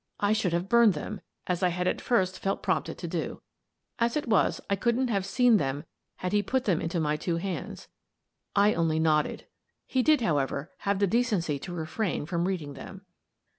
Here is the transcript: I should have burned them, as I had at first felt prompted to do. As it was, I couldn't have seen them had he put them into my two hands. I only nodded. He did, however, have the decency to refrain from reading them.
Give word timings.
I 0.19 0.33
should 0.33 0.51
have 0.51 0.67
burned 0.67 0.95
them, 0.95 1.21
as 1.45 1.61
I 1.61 1.67
had 1.69 1.87
at 1.87 2.01
first 2.01 2.39
felt 2.39 2.63
prompted 2.63 2.97
to 2.97 3.07
do. 3.07 3.43
As 3.99 4.17
it 4.17 4.27
was, 4.27 4.59
I 4.67 4.75
couldn't 4.75 5.09
have 5.09 5.27
seen 5.27 5.57
them 5.57 5.83
had 6.15 6.33
he 6.33 6.41
put 6.41 6.65
them 6.65 6.81
into 6.81 6.99
my 6.99 7.15
two 7.17 7.35
hands. 7.37 7.87
I 8.55 8.73
only 8.73 8.97
nodded. 8.97 9.45
He 9.85 10.01
did, 10.01 10.21
however, 10.21 10.71
have 10.89 10.97
the 10.97 11.05
decency 11.05 11.59
to 11.59 11.71
refrain 11.71 12.25
from 12.25 12.45
reading 12.47 12.73
them. 12.73 13.05